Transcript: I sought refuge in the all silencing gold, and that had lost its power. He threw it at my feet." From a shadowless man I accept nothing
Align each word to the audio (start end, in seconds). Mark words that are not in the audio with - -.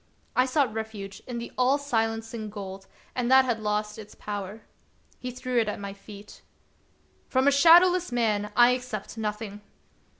I 0.35 0.47
sought 0.47 0.73
refuge 0.73 1.21
in 1.27 1.37
the 1.37 1.51
all 1.59 1.77
silencing 1.77 2.49
gold, 2.49 2.87
and 3.13 3.29
that 3.29 3.45
had 3.45 3.59
lost 3.59 3.99
its 3.99 4.15
power. 4.15 4.63
He 5.19 5.29
threw 5.29 5.59
it 5.59 5.69
at 5.69 5.79
my 5.79 5.93
feet." 5.93 6.41
From 7.29 7.47
a 7.47 7.51
shadowless 7.51 8.11
man 8.11 8.51
I 8.55 8.71
accept 8.71 9.15
nothing 9.15 9.61